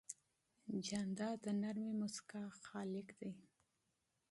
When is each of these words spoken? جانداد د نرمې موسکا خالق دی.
جانداد 0.87 1.37
د 1.43 1.47
نرمې 1.61 1.91
موسکا 1.99 2.43
خالق 2.65 3.07
دی. 3.19 3.31